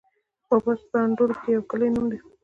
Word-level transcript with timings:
باټا 0.49 0.73
په 0.91 0.97
اندړو 1.05 1.35
کي 1.41 1.49
د 1.51 1.53
يو 1.55 1.61
کلي 1.71 1.87
نوم 1.93 2.05
دی 2.11 2.19